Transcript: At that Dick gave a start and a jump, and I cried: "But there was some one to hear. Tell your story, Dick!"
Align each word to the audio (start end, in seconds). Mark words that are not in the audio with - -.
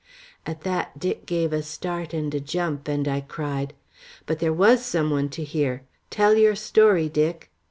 At 0.47 0.61
that 0.61 0.97
Dick 0.97 1.27
gave 1.27 1.53
a 1.53 1.61
start 1.61 2.11
and 2.11 2.33
a 2.33 2.39
jump, 2.39 2.87
and 2.87 3.07
I 3.07 3.21
cried: 3.21 3.75
"But 4.25 4.39
there 4.39 4.51
was 4.51 4.83
some 4.83 5.11
one 5.11 5.29
to 5.29 5.43
hear. 5.43 5.83
Tell 6.09 6.33
your 6.33 6.55
story, 6.55 7.07
Dick!" 7.07 7.51